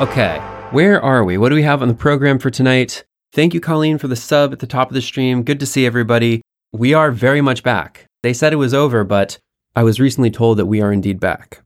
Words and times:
Okay, 0.00 0.38
where 0.70 0.98
are 1.02 1.22
we? 1.24 1.36
What 1.36 1.50
do 1.50 1.54
we 1.54 1.62
have 1.62 1.82
on 1.82 1.88
the 1.88 1.94
program 1.94 2.38
for 2.38 2.48
tonight? 2.48 3.04
Thank 3.32 3.52
you, 3.52 3.60
Colleen, 3.60 3.98
for 3.98 4.08
the 4.08 4.16
sub 4.16 4.50
at 4.50 4.58
the 4.58 4.66
top 4.66 4.88
of 4.88 4.94
the 4.94 5.02
stream. 5.02 5.42
Good 5.42 5.60
to 5.60 5.66
see 5.66 5.84
everybody. 5.84 6.40
We 6.72 6.94
are 6.94 7.10
very 7.10 7.42
much 7.42 7.62
back. 7.62 8.06
They 8.22 8.32
said 8.32 8.54
it 8.54 8.56
was 8.56 8.72
over, 8.72 9.04
but 9.04 9.38
I 9.76 9.84
was 9.84 10.00
recently 10.00 10.32
told 10.32 10.58
that 10.58 10.66
we 10.66 10.80
are 10.80 10.92
indeed 10.92 11.20
back. 11.20 11.62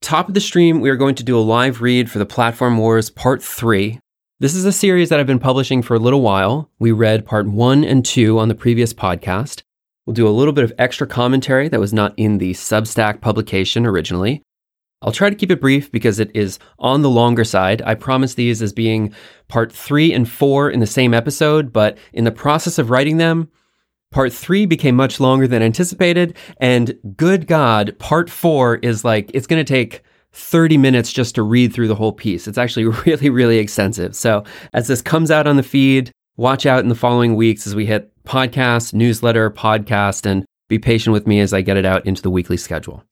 Top 0.00 0.28
of 0.28 0.34
the 0.34 0.40
stream, 0.40 0.80
we 0.80 0.90
are 0.90 0.96
going 0.96 1.16
to 1.16 1.24
do 1.24 1.36
a 1.36 1.40
live 1.40 1.82
read 1.82 2.08
for 2.08 2.20
the 2.20 2.26
Platform 2.26 2.78
Wars 2.78 3.10
Part 3.10 3.42
3. 3.42 3.98
This 4.38 4.54
is 4.54 4.64
a 4.64 4.70
series 4.70 5.08
that 5.08 5.18
I've 5.18 5.26
been 5.26 5.40
publishing 5.40 5.82
for 5.82 5.96
a 5.96 5.98
little 5.98 6.20
while. 6.20 6.70
We 6.78 6.92
read 6.92 7.26
Part 7.26 7.48
1 7.48 7.82
and 7.82 8.04
2 8.04 8.38
on 8.38 8.46
the 8.46 8.54
previous 8.54 8.94
podcast. 8.94 9.62
We'll 10.06 10.14
do 10.14 10.28
a 10.28 10.30
little 10.30 10.52
bit 10.52 10.62
of 10.62 10.72
extra 10.78 11.04
commentary 11.04 11.68
that 11.68 11.80
was 11.80 11.92
not 11.92 12.14
in 12.16 12.38
the 12.38 12.52
Substack 12.52 13.20
publication 13.20 13.86
originally. 13.86 14.42
I'll 15.02 15.10
try 15.10 15.28
to 15.28 15.36
keep 15.36 15.50
it 15.50 15.60
brief 15.60 15.90
because 15.90 16.20
it 16.20 16.30
is 16.34 16.60
on 16.78 17.02
the 17.02 17.10
longer 17.10 17.42
side. 17.42 17.82
I 17.82 17.96
promise 17.96 18.34
these 18.34 18.62
as 18.62 18.72
being 18.72 19.12
part 19.48 19.72
three 19.72 20.12
and 20.12 20.28
four 20.30 20.70
in 20.70 20.78
the 20.78 20.86
same 20.86 21.12
episode, 21.12 21.72
but 21.72 21.98
in 22.12 22.22
the 22.22 22.30
process 22.30 22.78
of 22.78 22.90
writing 22.90 23.16
them, 23.16 23.50
part 24.12 24.32
three 24.32 24.66
became 24.66 24.94
much 24.94 25.18
longer 25.18 25.48
than 25.48 25.62
anticipated. 25.62 26.36
And 26.58 26.94
good 27.16 27.46
God, 27.46 27.98
part 27.98 28.30
four 28.30 28.76
is 28.76 29.04
like, 29.04 29.30
it's 29.34 29.46
going 29.46 29.64
to 29.64 29.72
take 29.72 30.02
30 30.32 30.78
minutes 30.78 31.12
just 31.12 31.34
to 31.34 31.42
read 31.42 31.72
through 31.72 31.88
the 31.88 31.94
whole 31.94 32.12
piece. 32.12 32.46
It's 32.46 32.58
actually 32.58 32.84
really, 33.06 33.30
really 33.30 33.58
extensive. 33.58 34.14
So 34.14 34.44
as 34.72 34.86
this 34.86 35.02
comes 35.02 35.30
out 35.30 35.46
on 35.46 35.56
the 35.56 35.62
feed, 35.62 36.12
watch 36.36 36.66
out 36.66 36.80
in 36.80 36.88
the 36.88 36.94
following 36.94 37.34
weeks 37.34 37.66
as 37.66 37.74
we 37.74 37.86
hit 37.86 38.10
podcast, 38.24 38.94
newsletter, 38.94 39.50
podcast, 39.50 40.26
and 40.26 40.44
be 40.68 40.78
patient 40.78 41.12
with 41.12 41.26
me 41.26 41.40
as 41.40 41.52
I 41.52 41.60
get 41.60 41.76
it 41.76 41.84
out 41.84 42.06
into 42.06 42.22
the 42.22 42.30
weekly 42.30 42.56
schedule. 42.56 43.02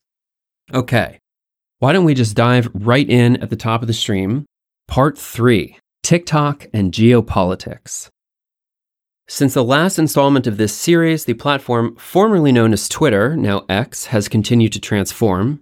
Okay. 0.73 1.19
Why 1.79 1.93
don't 1.93 2.05
we 2.05 2.13
just 2.13 2.35
dive 2.35 2.69
right 2.73 3.09
in 3.09 3.37
at 3.37 3.49
the 3.49 3.55
top 3.55 3.81
of 3.81 3.87
the 3.87 3.93
stream? 3.93 4.45
Part 4.87 5.17
three 5.17 5.77
TikTok 6.03 6.67
and 6.73 6.91
geopolitics. 6.91 8.09
Since 9.33 9.53
the 9.53 9.63
last 9.63 9.97
installment 9.97 10.45
of 10.45 10.57
this 10.57 10.75
series, 10.75 11.23
the 11.23 11.35
platform 11.35 11.95
formerly 11.95 12.51
known 12.51 12.73
as 12.73 12.89
Twitter, 12.89 13.37
now 13.37 13.63
X, 13.69 14.07
has 14.07 14.27
continued 14.27 14.73
to 14.73 14.81
transform. 14.81 15.61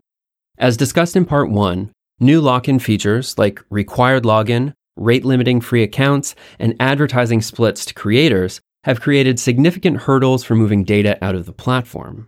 As 0.58 0.76
discussed 0.76 1.16
in 1.16 1.24
part 1.24 1.52
one, 1.52 1.92
new 2.20 2.42
lock 2.42 2.68
in 2.68 2.80
features 2.80 3.38
like 3.38 3.64
required 3.70 4.24
login, 4.24 4.74
rate 4.96 5.24
limiting 5.24 5.62
free 5.62 5.84
accounts, 5.84 6.34
and 6.58 6.76
advertising 6.80 7.44
splits 7.44 7.86
to 7.86 7.94
creators 7.94 8.60
have 8.86 9.02
created 9.02 9.40
significant 9.40 9.98
hurdles 9.98 10.44
for 10.44 10.56
moving 10.56 10.84
data 10.84 11.24
out 11.24 11.36
of 11.36 11.46
the 11.46 11.54
platform. 11.54 12.28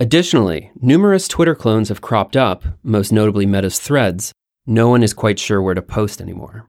Additionally, 0.00 0.70
numerous 0.80 1.28
Twitter 1.28 1.54
clones 1.54 1.90
have 1.90 2.00
cropped 2.00 2.34
up, 2.34 2.64
most 2.82 3.12
notably 3.12 3.44
Meta's 3.44 3.78
threads. 3.78 4.32
No 4.64 4.88
one 4.88 5.02
is 5.02 5.12
quite 5.12 5.38
sure 5.38 5.60
where 5.60 5.74
to 5.74 5.82
post 5.82 6.22
anymore. 6.22 6.66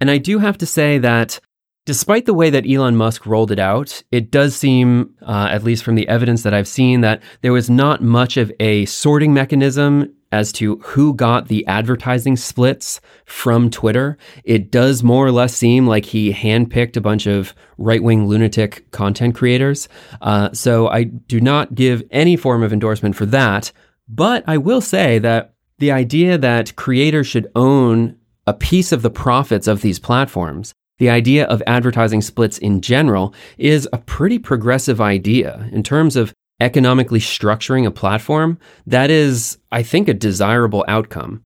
And 0.00 0.10
I 0.10 0.18
do 0.18 0.40
have 0.40 0.58
to 0.58 0.66
say 0.66 0.98
that 0.98 1.38
despite 1.86 2.26
the 2.26 2.34
way 2.34 2.50
that 2.50 2.68
Elon 2.68 2.96
Musk 2.96 3.24
rolled 3.24 3.50
it 3.50 3.58
out, 3.58 4.02
it 4.12 4.30
does 4.30 4.54
seem, 4.54 5.14
uh, 5.22 5.48
at 5.50 5.64
least 5.64 5.84
from 5.84 5.94
the 5.94 6.06
evidence 6.08 6.42
that 6.42 6.52
I've 6.52 6.68
seen, 6.68 7.00
that 7.00 7.22
there 7.40 7.52
was 7.52 7.70
not 7.70 8.02
much 8.02 8.36
of 8.36 8.52
a 8.60 8.84
sorting 8.84 9.32
mechanism 9.32 10.12
as 10.32 10.52
to 10.52 10.76
who 10.78 11.14
got 11.14 11.46
the 11.46 11.64
advertising 11.66 12.36
splits 12.36 13.00
from 13.24 13.70
Twitter. 13.70 14.18
It 14.44 14.72
does 14.72 15.04
more 15.04 15.24
or 15.24 15.30
less 15.30 15.54
seem 15.54 15.86
like 15.86 16.04
he 16.04 16.32
handpicked 16.32 16.96
a 16.96 17.00
bunch 17.00 17.26
of 17.26 17.54
right 17.78 18.02
wing 18.02 18.26
lunatic 18.26 18.90
content 18.90 19.36
creators. 19.36 19.88
Uh, 20.20 20.52
so 20.52 20.88
I 20.88 21.04
do 21.04 21.40
not 21.40 21.76
give 21.76 22.02
any 22.10 22.36
form 22.36 22.64
of 22.64 22.72
endorsement 22.72 23.14
for 23.14 23.26
that. 23.26 23.70
But 24.08 24.42
I 24.48 24.58
will 24.58 24.80
say 24.80 25.20
that 25.20 25.54
the 25.78 25.92
idea 25.92 26.36
that 26.38 26.74
creators 26.74 27.28
should 27.28 27.50
own 27.54 28.16
a 28.48 28.54
piece 28.54 28.90
of 28.90 29.02
the 29.02 29.10
profits 29.10 29.68
of 29.68 29.80
these 29.80 30.00
platforms 30.00 30.74
the 30.98 31.10
idea 31.10 31.44
of 31.46 31.62
advertising 31.66 32.22
splits 32.22 32.58
in 32.58 32.80
general 32.80 33.34
is 33.58 33.88
a 33.92 33.98
pretty 33.98 34.38
progressive 34.38 35.00
idea 35.00 35.68
in 35.72 35.82
terms 35.82 36.16
of 36.16 36.32
economically 36.60 37.20
structuring 37.20 37.86
a 37.86 37.90
platform. 37.90 38.58
That 38.86 39.10
is, 39.10 39.58
I 39.70 39.82
think, 39.82 40.08
a 40.08 40.14
desirable 40.14 40.84
outcome. 40.88 41.44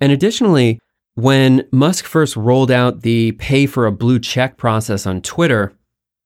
And 0.00 0.10
additionally, 0.10 0.78
when 1.14 1.68
Musk 1.70 2.06
first 2.06 2.36
rolled 2.36 2.70
out 2.70 3.02
the 3.02 3.32
pay 3.32 3.66
for 3.66 3.86
a 3.86 3.92
blue 3.92 4.18
check 4.18 4.56
process 4.56 5.06
on 5.06 5.20
Twitter, 5.20 5.72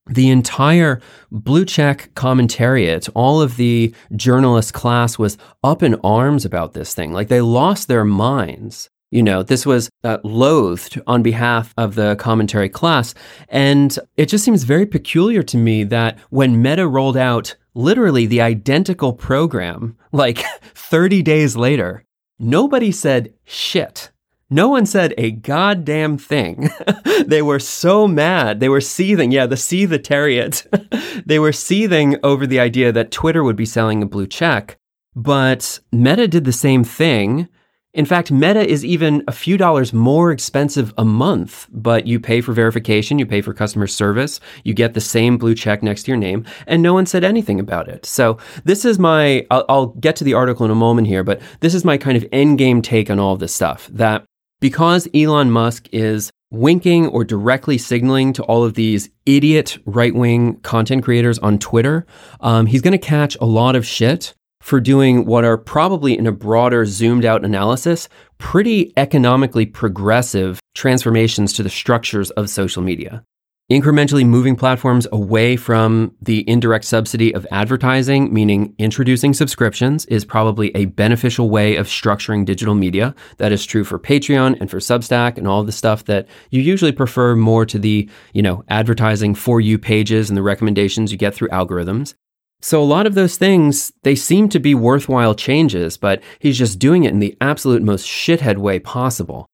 the 0.08 0.30
entire 0.30 1.00
blue 1.32 1.64
check 1.64 2.10
commentariat, 2.14 3.10
all 3.14 3.42
of 3.42 3.56
the 3.56 3.92
journalist 4.14 4.72
class 4.72 5.18
was 5.18 5.36
up 5.64 5.82
in 5.82 5.96
arms 6.04 6.44
about 6.44 6.74
this 6.74 6.94
thing. 6.94 7.12
Like 7.12 7.26
they 7.26 7.40
lost 7.40 7.88
their 7.88 8.04
minds. 8.04 8.88
You 9.16 9.22
know, 9.22 9.42
this 9.42 9.64
was 9.64 9.88
uh, 10.04 10.18
loathed 10.24 11.00
on 11.06 11.22
behalf 11.22 11.72
of 11.78 11.94
the 11.94 12.16
commentary 12.16 12.68
class. 12.68 13.14
And 13.48 13.98
it 14.18 14.26
just 14.26 14.44
seems 14.44 14.64
very 14.64 14.84
peculiar 14.84 15.42
to 15.44 15.56
me 15.56 15.84
that 15.84 16.18
when 16.28 16.60
Meta 16.60 16.86
rolled 16.86 17.16
out 17.16 17.56
literally 17.72 18.26
the 18.26 18.42
identical 18.42 19.14
program, 19.14 19.96
like 20.12 20.44
30 20.74 21.22
days 21.22 21.56
later, 21.56 22.04
nobody 22.38 22.92
said 22.92 23.32
shit. 23.44 24.10
No 24.50 24.68
one 24.68 24.84
said 24.84 25.14
a 25.16 25.30
goddamn 25.30 26.18
thing. 26.18 26.68
they 27.26 27.40
were 27.40 27.58
so 27.58 28.06
mad. 28.06 28.60
They 28.60 28.68
were 28.68 28.82
seething. 28.82 29.32
Yeah, 29.32 29.46
the 29.46 29.56
seethetariat. 29.56 31.24
they 31.26 31.38
were 31.38 31.52
seething 31.52 32.18
over 32.22 32.46
the 32.46 32.60
idea 32.60 32.92
that 32.92 33.12
Twitter 33.12 33.42
would 33.42 33.56
be 33.56 33.64
selling 33.64 34.02
a 34.02 34.06
blue 34.06 34.26
check. 34.26 34.76
But 35.14 35.80
Meta 35.90 36.28
did 36.28 36.44
the 36.44 36.52
same 36.52 36.84
thing. 36.84 37.48
In 37.96 38.04
fact, 38.04 38.30
Meta 38.30 38.60
is 38.60 38.84
even 38.84 39.24
a 39.26 39.32
few 39.32 39.56
dollars 39.56 39.94
more 39.94 40.30
expensive 40.30 40.92
a 40.98 41.04
month, 41.04 41.66
but 41.72 42.06
you 42.06 42.20
pay 42.20 42.42
for 42.42 42.52
verification, 42.52 43.18
you 43.18 43.24
pay 43.24 43.40
for 43.40 43.54
customer 43.54 43.86
service, 43.86 44.38
you 44.64 44.74
get 44.74 44.92
the 44.92 45.00
same 45.00 45.38
blue 45.38 45.54
check 45.54 45.82
next 45.82 46.02
to 46.02 46.10
your 46.10 46.18
name, 46.18 46.44
and 46.66 46.82
no 46.82 46.92
one 46.92 47.06
said 47.06 47.24
anything 47.24 47.58
about 47.58 47.88
it. 47.88 48.04
So, 48.04 48.36
this 48.64 48.84
is 48.84 48.98
my, 48.98 49.46
I'll, 49.50 49.64
I'll 49.70 49.86
get 49.86 50.14
to 50.16 50.24
the 50.24 50.34
article 50.34 50.66
in 50.66 50.70
a 50.70 50.74
moment 50.74 51.08
here, 51.08 51.24
but 51.24 51.40
this 51.60 51.72
is 51.74 51.86
my 51.86 51.96
kind 51.96 52.18
of 52.18 52.26
end 52.32 52.58
game 52.58 52.82
take 52.82 53.08
on 53.08 53.18
all 53.18 53.32
of 53.32 53.38
this 53.38 53.54
stuff 53.54 53.88
that 53.92 54.26
because 54.60 55.08
Elon 55.14 55.50
Musk 55.50 55.88
is 55.90 56.30
winking 56.50 57.06
or 57.08 57.24
directly 57.24 57.78
signaling 57.78 58.34
to 58.34 58.42
all 58.42 58.62
of 58.62 58.74
these 58.74 59.08
idiot 59.24 59.78
right 59.86 60.14
wing 60.14 60.56
content 60.60 61.02
creators 61.02 61.38
on 61.38 61.58
Twitter, 61.58 62.06
um, 62.40 62.66
he's 62.66 62.82
going 62.82 62.92
to 62.92 62.98
catch 62.98 63.36
a 63.40 63.46
lot 63.46 63.74
of 63.74 63.86
shit 63.86 64.34
for 64.66 64.80
doing 64.80 65.24
what 65.26 65.44
are 65.44 65.56
probably 65.56 66.18
in 66.18 66.26
a 66.26 66.32
broader, 66.32 66.84
zoomed 66.84 67.24
out 67.24 67.44
analysis, 67.44 68.08
pretty 68.38 68.92
economically 68.96 69.64
progressive 69.64 70.58
transformations 70.74 71.52
to 71.52 71.62
the 71.62 71.70
structures 71.70 72.32
of 72.32 72.50
social 72.50 72.82
media. 72.82 73.22
Incrementally 73.70 74.26
moving 74.26 74.56
platforms 74.56 75.06
away 75.12 75.54
from 75.54 76.16
the 76.20 76.48
indirect 76.50 76.84
subsidy 76.84 77.32
of 77.32 77.46
advertising, 77.52 78.34
meaning 78.34 78.74
introducing 78.76 79.34
subscriptions, 79.34 80.04
is 80.06 80.24
probably 80.24 80.74
a 80.74 80.86
beneficial 80.86 81.48
way 81.48 81.76
of 81.76 81.86
structuring 81.86 82.44
digital 82.44 82.74
media. 82.74 83.14
That 83.36 83.52
is 83.52 83.64
true 83.64 83.84
for 83.84 84.00
Patreon 84.00 84.60
and 84.60 84.68
for 84.68 84.78
Substack 84.78 85.38
and 85.38 85.46
all 85.46 85.62
the 85.62 85.70
stuff 85.70 86.06
that 86.06 86.26
you 86.50 86.60
usually 86.60 86.92
prefer 86.92 87.36
more 87.36 87.64
to 87.66 87.78
the, 87.78 88.10
you 88.32 88.42
know, 88.42 88.64
advertising 88.68 89.36
for 89.36 89.60
you 89.60 89.78
pages 89.78 90.28
and 90.28 90.36
the 90.36 90.42
recommendations 90.42 91.12
you 91.12 91.18
get 91.18 91.36
through 91.36 91.50
algorithms. 91.50 92.14
So 92.62 92.82
a 92.82 92.84
lot 92.84 93.06
of 93.06 93.14
those 93.14 93.36
things, 93.36 93.92
they 94.02 94.14
seem 94.14 94.48
to 94.50 94.58
be 94.58 94.74
worthwhile 94.74 95.34
changes, 95.34 95.96
but 95.96 96.22
he's 96.38 96.58
just 96.58 96.78
doing 96.78 97.04
it 97.04 97.12
in 97.12 97.18
the 97.18 97.36
absolute 97.40 97.82
most 97.82 98.06
shithead 98.06 98.58
way 98.58 98.78
possible. 98.78 99.46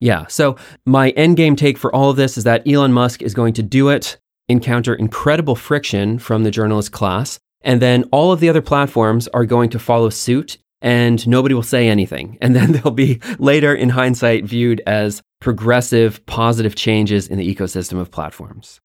Yeah, 0.00 0.26
so 0.28 0.56
my 0.86 1.12
endgame 1.12 1.56
take 1.56 1.76
for 1.76 1.94
all 1.94 2.10
of 2.10 2.16
this 2.16 2.38
is 2.38 2.44
that 2.44 2.66
Elon 2.66 2.92
Musk 2.92 3.22
is 3.22 3.34
going 3.34 3.54
to 3.54 3.62
do 3.62 3.88
it, 3.88 4.18
encounter 4.48 4.94
incredible 4.94 5.56
friction 5.56 6.18
from 6.18 6.42
the 6.42 6.50
journalist 6.50 6.92
class, 6.92 7.38
and 7.62 7.82
then 7.82 8.04
all 8.10 8.32
of 8.32 8.40
the 8.40 8.48
other 8.48 8.62
platforms 8.62 9.28
are 9.28 9.44
going 9.44 9.70
to 9.70 9.78
follow 9.78 10.08
suit 10.08 10.58
and 10.82 11.28
nobody 11.28 11.54
will 11.54 11.62
say 11.62 11.88
anything. 11.88 12.38
And 12.42 12.56
then 12.56 12.72
they'll 12.72 12.90
be 12.90 13.20
later 13.38 13.74
in 13.74 13.90
hindsight 13.90 14.44
viewed 14.44 14.80
as 14.86 15.22
progressive, 15.40 16.24
positive 16.26 16.74
changes 16.74 17.28
in 17.28 17.38
the 17.38 17.54
ecosystem 17.54 18.00
of 18.00 18.10
platforms. 18.10 18.80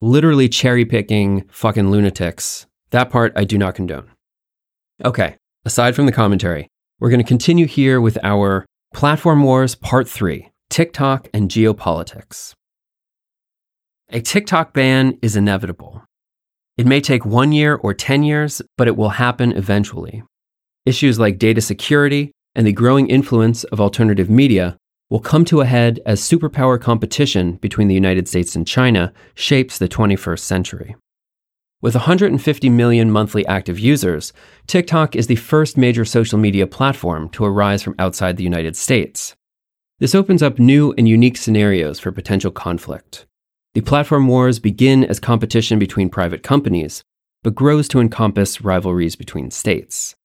Literally 0.00 0.48
cherry 0.48 0.84
picking 0.84 1.44
fucking 1.48 1.90
lunatics 1.90 2.67
that 2.90 3.10
part 3.10 3.32
I 3.36 3.44
do 3.44 3.58
not 3.58 3.74
condone. 3.74 4.10
Okay, 5.04 5.36
aside 5.64 5.94
from 5.94 6.06
the 6.06 6.12
commentary, 6.12 6.68
we're 7.00 7.10
going 7.10 7.22
to 7.22 7.26
continue 7.26 7.66
here 7.66 8.00
with 8.00 8.18
our 8.22 8.66
Platform 8.94 9.42
Wars 9.42 9.74
Part 9.74 10.08
3 10.08 10.50
TikTok 10.70 11.28
and 11.32 11.50
Geopolitics. 11.50 12.54
A 14.10 14.20
TikTok 14.20 14.72
ban 14.72 15.18
is 15.22 15.36
inevitable. 15.36 16.02
It 16.76 16.86
may 16.86 17.00
take 17.00 17.24
one 17.26 17.52
year 17.52 17.74
or 17.74 17.92
10 17.92 18.22
years, 18.22 18.62
but 18.76 18.88
it 18.88 18.96
will 18.96 19.10
happen 19.10 19.52
eventually. 19.52 20.22
issues 20.86 21.18
like 21.18 21.38
data 21.38 21.60
security 21.60 22.32
and 22.54 22.66
the 22.66 22.72
growing 22.72 23.08
influence 23.08 23.64
of 23.64 23.80
alternative 23.80 24.30
media 24.30 24.78
will 25.10 25.20
come 25.20 25.44
to 25.44 25.60
a 25.60 25.66
head 25.66 26.00
as 26.06 26.20
superpower 26.20 26.80
competition 26.80 27.56
between 27.56 27.88
the 27.88 27.94
United 27.94 28.26
States 28.26 28.56
and 28.56 28.66
China 28.66 29.12
shapes 29.34 29.78
the 29.78 29.88
21st 29.88 30.40
century. 30.40 30.96
With 31.80 31.94
150 31.94 32.70
million 32.70 33.08
monthly 33.08 33.46
active 33.46 33.78
users, 33.78 34.32
TikTok 34.66 35.14
is 35.14 35.28
the 35.28 35.36
first 35.36 35.76
major 35.76 36.04
social 36.04 36.36
media 36.36 36.66
platform 36.66 37.28
to 37.30 37.44
arise 37.44 37.84
from 37.84 37.94
outside 38.00 38.36
the 38.36 38.42
United 38.42 38.74
States. 38.74 39.36
This 40.00 40.12
opens 40.12 40.42
up 40.42 40.58
new 40.58 40.92
and 40.98 41.08
unique 41.08 41.36
scenarios 41.36 42.00
for 42.00 42.10
potential 42.10 42.50
conflict. 42.50 43.26
The 43.74 43.80
platform 43.82 44.26
wars 44.26 44.58
begin 44.58 45.04
as 45.04 45.20
competition 45.20 45.78
between 45.78 46.10
private 46.10 46.42
companies, 46.42 47.04
but 47.44 47.54
grows 47.54 47.86
to 47.88 48.00
encompass 48.00 48.60
rivalries 48.60 49.14
between 49.14 49.52
states. 49.52 50.16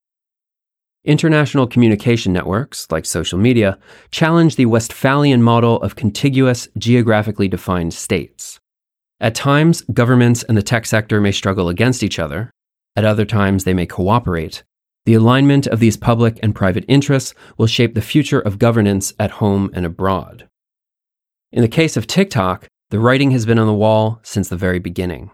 International 1.05 1.67
communication 1.67 2.33
networks, 2.33 2.87
like 2.89 3.05
social 3.05 3.37
media, 3.37 3.77
challenge 4.09 4.55
the 4.55 4.65
Westphalian 4.65 5.43
model 5.43 5.79
of 5.83 5.95
contiguous, 5.95 6.67
geographically 6.79 7.47
defined 7.47 7.93
states. 7.93 8.59
At 9.23 9.35
times, 9.35 9.83
governments 9.83 10.43
and 10.43 10.57
the 10.57 10.61
tech 10.61 10.85
sector 10.85 11.21
may 11.21 11.31
struggle 11.31 11.69
against 11.69 12.03
each 12.03 12.19
other. 12.19 12.51
At 12.97 13.05
other 13.05 13.23
times, 13.23 13.63
they 13.63 13.73
may 13.73 13.85
cooperate. 13.85 14.63
The 15.05 15.13
alignment 15.13 15.65
of 15.65 15.79
these 15.79 15.95
public 15.95 16.39
and 16.43 16.53
private 16.53 16.83
interests 16.89 17.33
will 17.57 17.67
shape 17.67 17.95
the 17.95 18.01
future 18.01 18.41
of 18.41 18.59
governance 18.59 19.13
at 19.17 19.31
home 19.31 19.71
and 19.73 19.85
abroad. 19.85 20.49
In 21.53 21.61
the 21.61 21.69
case 21.69 21.95
of 21.95 22.05
TikTok, 22.05 22.67
the 22.89 22.99
writing 22.99 23.31
has 23.31 23.45
been 23.45 23.59
on 23.59 23.67
the 23.67 23.73
wall 23.73 24.19
since 24.23 24.49
the 24.49 24.57
very 24.57 24.79
beginning. 24.79 25.31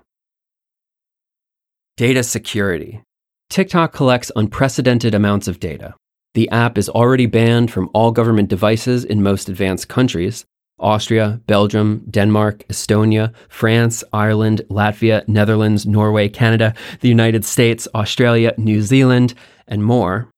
Data 1.98 2.22
security. 2.22 3.02
TikTok 3.50 3.92
collects 3.92 4.32
unprecedented 4.36 5.16
amounts 5.16 5.48
of 5.48 5.60
data. 5.60 5.96
The 6.36 6.48
app 6.52 6.78
is 6.78 6.90
already 6.90 7.26
banned 7.26 7.72
from 7.72 7.90
all 7.96 8.12
government 8.12 8.50
devices 8.50 9.04
in 9.04 9.24
most 9.24 9.50
advanced 9.50 9.88
countries 9.88 10.46
Austria, 10.80 11.42
Belgium, 11.48 12.04
Denmark, 12.10 12.68
Estonia, 12.68 13.34
France, 13.48 14.04
Ireland, 14.14 14.62
Latvia, 14.70 15.28
Netherlands, 15.28 15.86
Norway, 15.86 16.30
Canada, 16.30 16.74
the 17.02 17.10
United 17.10 17.46
States, 17.46 17.88
Australia, 17.94 18.54
New 18.58 18.82
Zealand, 18.82 19.34
and 19.68 19.84
more. 19.84 20.30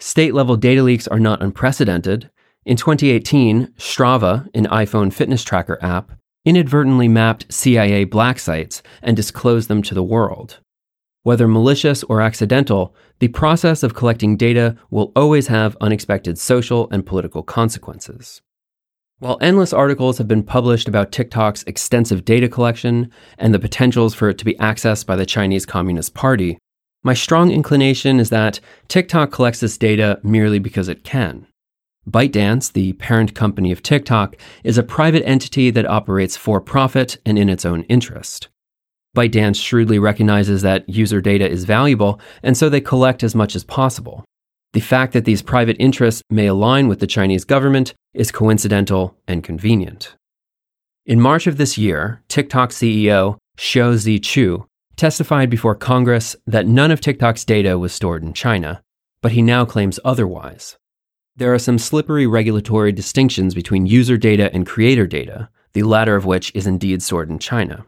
State 0.00 0.34
level 0.34 0.56
data 0.56 0.82
leaks 0.82 1.06
are 1.08 1.20
not 1.20 1.42
unprecedented. 1.42 2.30
In 2.64 2.76
2018, 2.76 3.68
Strava, 3.78 4.48
an 4.54 4.66
iPhone 4.66 5.12
fitness 5.12 5.44
tracker 5.44 5.78
app, 5.80 6.12
inadvertently 6.44 7.08
mapped 7.08 7.52
CIA 7.52 8.04
black 8.04 8.38
sites 8.38 8.82
and 9.02 9.16
disclosed 9.16 9.68
them 9.68 9.82
to 9.82 9.94
the 9.94 10.02
world. 10.02 10.58
Whether 11.24 11.46
malicious 11.46 12.02
or 12.04 12.20
accidental, 12.20 12.96
the 13.20 13.28
process 13.28 13.84
of 13.84 13.94
collecting 13.94 14.36
data 14.36 14.76
will 14.90 15.12
always 15.14 15.46
have 15.46 15.76
unexpected 15.80 16.36
social 16.36 16.88
and 16.90 17.06
political 17.06 17.44
consequences. 17.44 18.42
While 19.22 19.38
endless 19.40 19.72
articles 19.72 20.18
have 20.18 20.26
been 20.26 20.42
published 20.42 20.88
about 20.88 21.12
TikTok's 21.12 21.62
extensive 21.68 22.24
data 22.24 22.48
collection 22.48 23.08
and 23.38 23.54
the 23.54 23.60
potentials 23.60 24.14
for 24.14 24.28
it 24.28 24.36
to 24.38 24.44
be 24.44 24.54
accessed 24.54 25.06
by 25.06 25.14
the 25.14 25.24
Chinese 25.24 25.64
Communist 25.64 26.12
Party, 26.12 26.58
my 27.04 27.14
strong 27.14 27.52
inclination 27.52 28.18
is 28.18 28.30
that 28.30 28.58
TikTok 28.88 29.30
collects 29.30 29.60
this 29.60 29.78
data 29.78 30.18
merely 30.24 30.58
because 30.58 30.88
it 30.88 31.04
can. 31.04 31.46
ByteDance, 32.10 32.72
the 32.72 32.94
parent 32.94 33.32
company 33.36 33.70
of 33.70 33.80
TikTok, 33.80 34.34
is 34.64 34.76
a 34.76 34.82
private 34.82 35.24
entity 35.24 35.70
that 35.70 35.86
operates 35.86 36.36
for 36.36 36.60
profit 36.60 37.18
and 37.24 37.38
in 37.38 37.48
its 37.48 37.64
own 37.64 37.82
interest. 37.82 38.48
ByteDance 39.16 39.62
shrewdly 39.62 40.00
recognizes 40.00 40.62
that 40.62 40.88
user 40.88 41.20
data 41.20 41.48
is 41.48 41.64
valuable, 41.64 42.18
and 42.42 42.56
so 42.56 42.68
they 42.68 42.80
collect 42.80 43.22
as 43.22 43.36
much 43.36 43.54
as 43.54 43.62
possible. 43.62 44.24
The 44.72 44.80
fact 44.80 45.12
that 45.12 45.26
these 45.26 45.42
private 45.42 45.76
interests 45.78 46.22
may 46.30 46.46
align 46.46 46.88
with 46.88 47.00
the 47.00 47.06
Chinese 47.06 47.44
government 47.44 47.94
is 48.14 48.32
coincidental 48.32 49.14
and 49.28 49.44
convenient. 49.44 50.16
In 51.04 51.20
March 51.20 51.46
of 51.46 51.58
this 51.58 51.76
year, 51.76 52.22
TikTok 52.28 52.70
CEO 52.70 53.36
Shou 53.58 53.96
Zi 53.98 54.18
Chew 54.18 54.66
testified 54.96 55.50
before 55.50 55.74
Congress 55.74 56.36
that 56.46 56.66
none 56.66 56.90
of 56.90 57.00
TikTok's 57.02 57.44
data 57.44 57.78
was 57.78 57.92
stored 57.92 58.22
in 58.22 58.32
China, 58.32 58.82
but 59.20 59.32
he 59.32 59.42
now 59.42 59.66
claims 59.66 60.00
otherwise. 60.04 60.78
There 61.36 61.52
are 61.52 61.58
some 61.58 61.78
slippery 61.78 62.26
regulatory 62.26 62.92
distinctions 62.92 63.54
between 63.54 63.86
user 63.86 64.16
data 64.16 64.50
and 64.54 64.66
creator 64.66 65.06
data, 65.06 65.50
the 65.74 65.82
latter 65.82 66.16
of 66.16 66.24
which 66.24 66.50
is 66.54 66.66
indeed 66.66 67.02
stored 67.02 67.28
in 67.28 67.38
China. 67.38 67.84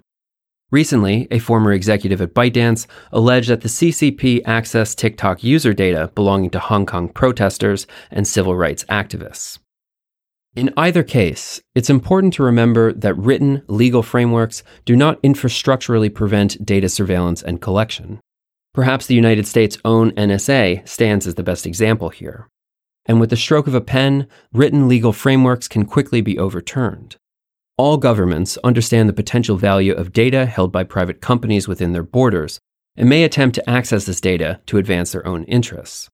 Recently, 0.74 1.28
a 1.30 1.38
former 1.38 1.72
executive 1.72 2.20
at 2.20 2.34
ByteDance 2.34 2.88
alleged 3.12 3.48
that 3.48 3.60
the 3.60 3.68
CCP 3.68 4.42
accessed 4.42 4.96
TikTok 4.96 5.44
user 5.44 5.72
data 5.72 6.10
belonging 6.16 6.50
to 6.50 6.58
Hong 6.58 6.84
Kong 6.84 7.08
protesters 7.08 7.86
and 8.10 8.26
civil 8.26 8.56
rights 8.56 8.82
activists. 8.86 9.60
In 10.56 10.74
either 10.76 11.04
case, 11.04 11.60
it's 11.76 11.88
important 11.88 12.34
to 12.34 12.42
remember 12.42 12.92
that 12.92 13.16
written 13.16 13.62
legal 13.68 14.02
frameworks 14.02 14.64
do 14.84 14.96
not 14.96 15.22
infrastructurally 15.22 16.12
prevent 16.12 16.66
data 16.66 16.88
surveillance 16.88 17.40
and 17.40 17.62
collection. 17.62 18.18
Perhaps 18.72 19.06
the 19.06 19.14
United 19.14 19.46
States' 19.46 19.78
own 19.84 20.10
NSA 20.16 20.88
stands 20.88 21.28
as 21.28 21.36
the 21.36 21.44
best 21.44 21.66
example 21.66 22.08
here. 22.08 22.48
And 23.06 23.20
with 23.20 23.30
the 23.30 23.36
stroke 23.36 23.68
of 23.68 23.76
a 23.76 23.80
pen, 23.80 24.26
written 24.52 24.88
legal 24.88 25.12
frameworks 25.12 25.68
can 25.68 25.84
quickly 25.84 26.20
be 26.20 26.36
overturned. 26.36 27.14
All 27.76 27.96
governments 27.96 28.56
understand 28.62 29.08
the 29.08 29.14
potential 29.14 29.56
value 29.56 29.94
of 29.94 30.12
data 30.12 30.46
held 30.46 30.70
by 30.70 30.84
private 30.84 31.20
companies 31.20 31.66
within 31.66 31.92
their 31.92 32.04
borders 32.04 32.60
and 32.96 33.08
may 33.08 33.24
attempt 33.24 33.56
to 33.56 33.68
access 33.68 34.06
this 34.06 34.20
data 34.20 34.60
to 34.66 34.78
advance 34.78 35.10
their 35.10 35.26
own 35.26 35.42
interests. 35.44 36.08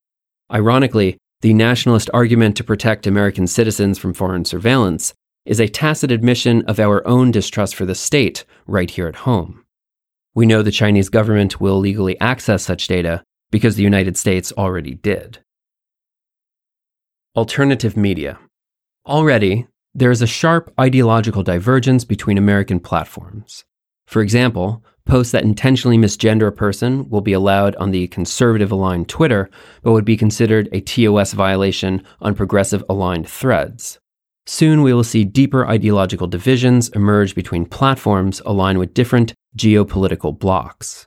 Ironically, 0.51 1.19
the 1.43 1.53
nationalist 1.53 2.09
argument 2.15 2.57
to 2.57 2.65
protect 2.65 3.07
American 3.07 3.47
citizens 3.47 3.99
from 3.99 4.15
foreign 4.15 4.47
surveillance 4.47 5.12
is 5.45 5.61
a 5.61 5.69
tacit 5.69 6.11
admission 6.11 6.62
of 6.67 6.81
our 6.81 7.07
own 7.07 7.31
distrust 7.31 7.75
for 7.75 7.85
the 7.85 7.95
state 7.95 8.45
right 8.67 8.91
here 8.91 9.06
at 9.06 9.17
home. 9.17 9.65
We 10.35 10.47
know 10.47 10.63
the 10.63 10.71
Chinese 10.71 11.11
government 11.11 11.61
will 11.61 11.79
legally 11.79 12.19
access 12.21 12.63
such 12.63 12.89
data 12.89 13.23
because 13.51 13.77
the 13.77 13.83
United 13.83 14.17
States 14.17 14.53
already 14.56 14.95
did. 14.95 15.41
Alternative 17.37 17.97
media. 17.97 18.39
Already, 19.06 19.67
there 19.95 20.11
is 20.11 20.23
a 20.23 20.27
sharp 20.27 20.73
ideological 20.79 21.43
divergence 21.43 22.05
between 22.05 22.39
American 22.39 22.79
platforms. 22.79 23.65
For 24.07 24.23
example, 24.23 24.85
posts 25.05 25.33
that 25.33 25.43
intentionally 25.43 25.99
misgender 25.99 26.47
a 26.47 26.53
person 26.53 27.09
will 27.09 27.21
be 27.21 27.33
allowed 27.33 27.75
on 27.77 27.91
the 27.91 28.07
conservative 28.09 28.71
aligned 28.71 29.09
Twitter, 29.09 29.51
but 29.82 29.93
would 29.93 30.05
be 30.05 30.17
considered 30.17 30.69
a 30.73 30.81
TOS 30.81 31.32
violation 31.32 32.03
on 32.20 32.35
progressive 32.35 32.85
aligned 32.89 33.29
threads. 33.29 33.99
Soon 34.47 34.82
we 34.82 34.93
will 34.93 35.05
see 35.05 35.25
deeper 35.25 35.67
ideological 35.67 36.27
divisions 36.27 36.89
emerge 36.91 37.35
between 37.35 37.67
platforms 37.67 38.41
aligned 38.47 38.79
with 38.79 38.94
different 38.94 39.35
geopolitical 39.56 40.37
blocs. 40.37 41.06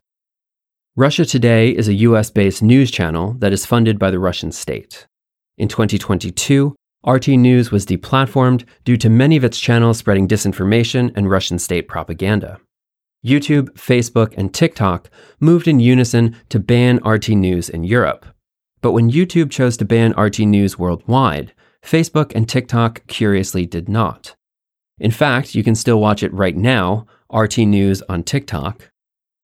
Russia 0.96 1.26
Today 1.26 1.70
is 1.70 1.88
a 1.88 1.94
US 1.96 2.30
based 2.30 2.62
news 2.62 2.92
channel 2.92 3.34
that 3.40 3.54
is 3.54 3.66
funded 3.66 3.98
by 3.98 4.12
the 4.12 4.20
Russian 4.20 4.52
state. 4.52 5.08
In 5.58 5.68
2022, 5.68 6.76
RT 7.06 7.28
News 7.30 7.72
was 7.72 7.86
deplatformed 7.86 8.66
due 8.86 8.98
to 8.98 9.10
many 9.10 9.36
of 9.36 9.44
its 9.44 9.60
channels 9.60 9.98
spreading 9.98 10.28
disinformation 10.28 11.12
and 11.16 11.30
Russian 11.30 11.60
state 11.60 11.88
propaganda. 11.88 12.60
YouTube, 13.26 13.70
Facebook, 13.72 14.34
and 14.38 14.54
TikTok 14.54 15.10
moved 15.40 15.68
in 15.68 15.80
unison 15.80 16.36
to 16.50 16.60
ban 16.60 16.98
RT 17.06 17.30
News 17.30 17.70
in 17.70 17.84
Europe. 17.84 18.26
But 18.82 18.92
when 18.92 19.12
YouTube 19.12 19.52
chose 19.52 19.78
to 19.78 19.86
ban 19.86 20.12
RT 20.18 20.40
News 20.40 20.78
worldwide, 20.78 21.54
Facebook 21.84 22.34
and 22.36 22.48
TikTok 22.48 23.06
curiously 23.08 23.66
did 23.66 23.90
not. 23.90 24.36
In 25.00 25.12
fact, 25.12 25.56
you 25.56 25.64
can 25.64 25.76
still 25.76 26.00
watch 26.00 26.24
it 26.24 26.34
right 26.34 26.56
now, 26.56 27.06
RT 27.34 27.60
News 27.60 28.02
on 28.04 28.24
TikTok, 28.24 28.90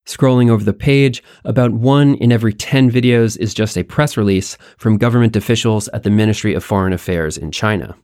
Scrolling 0.06 0.50
over 0.50 0.64
the 0.64 0.72
page, 0.72 1.22
about 1.44 1.72
one 1.72 2.14
in 2.16 2.32
every 2.32 2.52
10 2.52 2.90
videos 2.90 3.36
is 3.38 3.54
just 3.54 3.76
a 3.76 3.84
press 3.84 4.16
release 4.16 4.56
from 4.76 4.98
government 4.98 5.36
officials 5.36 5.88
at 5.88 6.02
the 6.02 6.10
Ministry 6.10 6.54
of 6.54 6.64
Foreign 6.64 6.92
Affairs 6.92 7.36
in 7.36 7.52
China. 7.52 7.94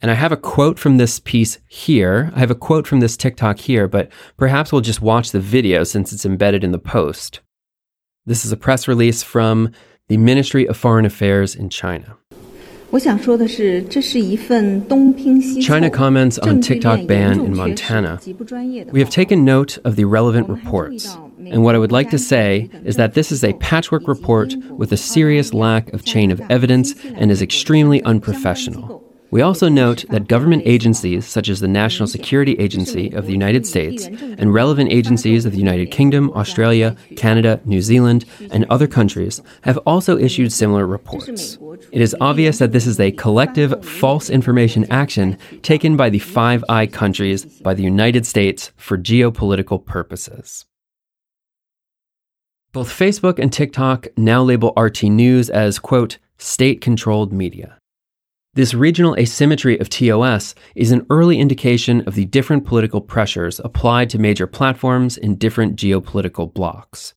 And 0.00 0.10
I 0.10 0.14
have 0.14 0.32
a 0.32 0.36
quote 0.36 0.78
from 0.78 0.98
this 0.98 1.20
piece 1.20 1.58
here. 1.68 2.30
I 2.34 2.40
have 2.40 2.50
a 2.50 2.54
quote 2.54 2.86
from 2.86 3.00
this 3.00 3.16
TikTok 3.16 3.58
here, 3.58 3.88
but 3.88 4.10
perhaps 4.36 4.72
we'll 4.72 4.82
just 4.82 5.00
watch 5.00 5.30
the 5.30 5.40
video 5.40 5.84
since 5.84 6.12
it's 6.12 6.26
embedded 6.26 6.62
in 6.64 6.72
the 6.72 6.78
post. 6.78 7.40
This 8.26 8.44
is 8.44 8.52
a 8.52 8.56
press 8.56 8.88
release 8.88 9.22
from 9.22 9.72
the 10.08 10.16
Ministry 10.16 10.66
of 10.66 10.76
Foreign 10.76 11.06
Affairs 11.06 11.54
in 11.54 11.70
China. 11.70 12.16
China 15.60 15.90
comments 15.90 16.38
on 16.38 16.60
TikTok 16.60 17.06
ban 17.06 17.40
in 17.40 17.56
Montana. 17.56 18.20
We 18.92 19.00
have 19.00 19.10
taken 19.10 19.44
note 19.44 19.78
of 19.84 19.96
the 19.96 20.04
relevant 20.04 20.48
reports. 20.48 21.16
And 21.38 21.64
what 21.64 21.74
I 21.74 21.78
would 21.78 21.92
like 21.92 22.10
to 22.10 22.18
say 22.18 22.70
is 22.84 22.96
that 22.96 23.14
this 23.14 23.32
is 23.32 23.42
a 23.44 23.54
patchwork 23.54 24.06
report 24.06 24.54
with 24.70 24.92
a 24.92 24.96
serious 24.96 25.52
lack 25.52 25.92
of 25.92 26.04
chain 26.04 26.30
of 26.30 26.40
evidence 26.48 26.94
and 27.04 27.30
is 27.30 27.42
extremely 27.42 28.02
unprofessional. 28.04 29.05
We 29.36 29.42
also 29.42 29.68
note 29.68 30.06
that 30.08 30.28
government 30.28 30.62
agencies 30.64 31.26
such 31.26 31.50
as 31.50 31.60
the 31.60 31.68
National 31.68 32.06
Security 32.06 32.54
Agency 32.54 33.10
of 33.10 33.26
the 33.26 33.32
United 33.32 33.66
States 33.66 34.06
and 34.06 34.54
relevant 34.54 34.90
agencies 34.90 35.44
of 35.44 35.52
the 35.52 35.58
United 35.58 35.90
Kingdom, 35.90 36.30
Australia, 36.30 36.96
Canada, 37.18 37.60
New 37.66 37.82
Zealand, 37.82 38.24
and 38.50 38.64
other 38.70 38.86
countries 38.86 39.42
have 39.60 39.76
also 39.84 40.16
issued 40.16 40.54
similar 40.54 40.86
reports. 40.86 41.58
It 41.92 42.00
is 42.00 42.16
obvious 42.18 42.56
that 42.60 42.72
this 42.72 42.86
is 42.86 42.98
a 42.98 43.12
collective 43.12 43.84
false 43.84 44.30
information 44.30 44.90
action 44.90 45.36
taken 45.60 45.98
by 45.98 46.08
the 46.08 46.18
Five 46.18 46.64
Eye 46.70 46.86
countries 46.86 47.44
by 47.44 47.74
the 47.74 47.82
United 47.82 48.24
States 48.24 48.72
for 48.78 48.96
geopolitical 48.96 49.84
purposes. 49.84 50.64
Both 52.72 52.88
Facebook 52.88 53.38
and 53.38 53.52
TikTok 53.52 54.06
now 54.16 54.42
label 54.42 54.72
RT 54.78 55.02
News 55.02 55.50
as, 55.50 55.78
quote, 55.78 56.16
state 56.38 56.80
controlled 56.80 57.34
media. 57.34 57.76
This 58.56 58.72
regional 58.72 59.14
asymmetry 59.18 59.78
of 59.80 59.90
TOS 59.90 60.54
is 60.74 60.90
an 60.90 61.04
early 61.10 61.38
indication 61.38 62.00
of 62.06 62.14
the 62.14 62.24
different 62.24 62.64
political 62.64 63.02
pressures 63.02 63.60
applied 63.62 64.08
to 64.08 64.18
major 64.18 64.46
platforms 64.46 65.18
in 65.18 65.36
different 65.36 65.76
geopolitical 65.76 66.54
blocs. 66.54 67.12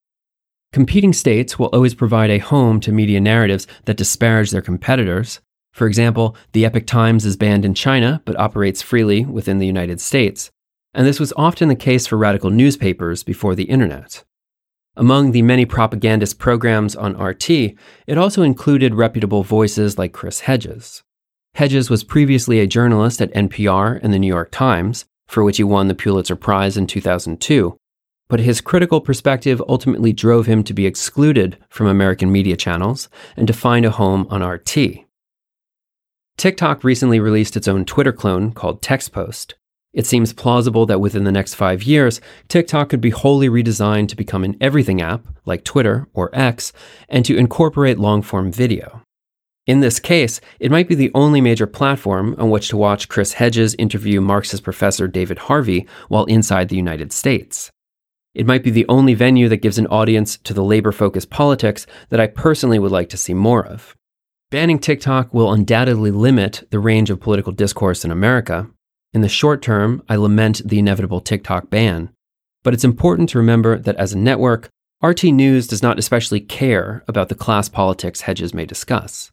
Competing 0.73 1.13
states 1.13 1.57
will 1.57 1.67
always 1.67 1.95
provide 1.95 2.29
a 2.29 2.39
home 2.39 2.81
to 2.81 2.91
media 2.91 3.21
narratives 3.21 3.67
that 3.85 3.95
disparage 3.95 4.51
their 4.51 4.61
competitors. 4.61 5.39
For 5.71 5.87
example, 5.87 6.35
the 6.51 6.65
Epoch 6.65 6.85
Times 6.85 7.25
is 7.25 7.37
banned 7.37 7.63
in 7.63 7.73
China 7.73 8.21
but 8.25 8.37
operates 8.37 8.81
freely 8.81 9.23
within 9.23 9.59
the 9.59 9.65
United 9.65 10.01
States. 10.01 10.51
And 10.93 11.07
this 11.07 11.21
was 11.21 11.31
often 11.37 11.69
the 11.69 11.75
case 11.75 12.05
for 12.05 12.17
radical 12.17 12.49
newspapers 12.49 13.23
before 13.23 13.55
the 13.55 13.69
internet. 13.71 14.25
Among 14.97 15.31
the 15.31 15.43
many 15.43 15.65
propagandist 15.65 16.37
programs 16.37 16.97
on 16.97 17.15
RT, 17.15 17.49
it 17.49 18.17
also 18.17 18.41
included 18.41 18.93
reputable 18.93 19.43
voices 19.43 19.97
like 19.97 20.11
Chris 20.11 20.41
Hedges. 20.41 21.01
Hedges 21.55 21.89
was 21.89 22.03
previously 22.03 22.59
a 22.59 22.67
journalist 22.67 23.21
at 23.21 23.33
NPR 23.33 23.99
and 24.01 24.13
the 24.13 24.19
New 24.19 24.27
York 24.27 24.51
Times, 24.51 25.05
for 25.27 25.43
which 25.43 25.57
he 25.57 25.63
won 25.63 25.87
the 25.87 25.95
Pulitzer 25.95 26.35
Prize 26.35 26.77
in 26.77 26.87
2002, 26.87 27.77
but 28.29 28.39
his 28.39 28.61
critical 28.61 29.01
perspective 29.01 29.61
ultimately 29.67 30.13
drove 30.13 30.45
him 30.45 30.63
to 30.63 30.73
be 30.73 30.85
excluded 30.85 31.57
from 31.69 31.87
American 31.87 32.31
media 32.31 32.55
channels 32.55 33.09
and 33.35 33.47
to 33.47 33.53
find 33.53 33.85
a 33.85 33.91
home 33.91 34.27
on 34.29 34.43
RT. 34.43 35.05
TikTok 36.37 36.83
recently 36.83 37.19
released 37.19 37.57
its 37.57 37.67
own 37.67 37.83
Twitter 37.83 38.13
clone 38.13 38.51
called 38.53 38.81
TextPost. 38.81 39.53
It 39.91 40.05
seems 40.05 40.31
plausible 40.31 40.85
that 40.85 41.01
within 41.01 41.23
the 41.23 41.31
next 41.31 41.55
five 41.55 41.83
years, 41.83 42.21
TikTok 42.47 42.89
could 42.89 43.01
be 43.01 43.09
wholly 43.09 43.49
redesigned 43.49 44.07
to 44.09 44.15
become 44.15 44.43
an 44.43 44.55
everything 44.61 45.01
app, 45.01 45.25
like 45.45 45.63
Twitter 45.63 46.07
or 46.13 46.29
X, 46.31 46.71
and 47.09 47.25
to 47.25 47.35
incorporate 47.35 47.97
long 47.97 48.21
form 48.21 48.51
video. 48.51 49.01
In 49.69 49.81
this 49.81 49.99
case, 49.99 50.41
it 50.59 50.71
might 50.71 50.87
be 50.87 50.95
the 50.95 51.11
only 51.13 51.41
major 51.41 51.67
platform 51.67 52.33
on 52.39 52.49
which 52.49 52.69
to 52.69 52.75
watch 52.75 53.07
Chris 53.07 53.33
Hedges 53.33 53.75
interview 53.77 54.19
Marxist 54.19 54.63
professor 54.63 55.07
David 55.07 55.37
Harvey 55.37 55.85
while 56.07 56.25
inside 56.25 56.69
the 56.69 56.75
United 56.75 57.13
States. 57.13 57.69
It 58.33 58.47
might 58.47 58.63
be 58.63 58.71
the 58.71 58.87
only 58.89 59.13
venue 59.13 59.47
that 59.47 59.61
gives 59.61 59.77
an 59.77 59.85
audience 59.85 60.37
to 60.37 60.55
the 60.55 60.63
labor 60.63 60.91
focused 60.91 61.29
politics 61.29 61.85
that 62.09 62.19
I 62.19 62.25
personally 62.25 62.79
would 62.79 62.91
like 62.91 63.09
to 63.09 63.17
see 63.17 63.35
more 63.35 63.63
of. 63.63 63.95
Banning 64.49 64.79
TikTok 64.79 65.35
will 65.35 65.53
undoubtedly 65.53 66.09
limit 66.09 66.67
the 66.71 66.79
range 66.79 67.11
of 67.11 67.19
political 67.19 67.51
discourse 67.51 68.03
in 68.03 68.09
America. 68.09 68.67
In 69.13 69.21
the 69.21 69.29
short 69.29 69.61
term, 69.61 70.01
I 70.09 70.15
lament 70.15 70.63
the 70.65 70.79
inevitable 70.79 71.21
TikTok 71.21 71.69
ban. 71.69 72.09
But 72.63 72.73
it's 72.73 72.83
important 72.83 73.29
to 73.29 73.37
remember 73.37 73.77
that 73.77 73.97
as 73.97 74.13
a 74.13 74.17
network, 74.17 74.69
RT 75.03 75.25
News 75.25 75.67
does 75.67 75.83
not 75.83 75.99
especially 75.99 76.39
care 76.39 77.03
about 77.07 77.29
the 77.29 77.35
class 77.35 77.69
politics 77.69 78.21
Hedges 78.21 78.51
may 78.51 78.65
discuss. 78.65 79.29